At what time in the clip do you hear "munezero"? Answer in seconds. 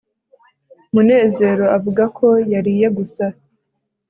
0.93-1.65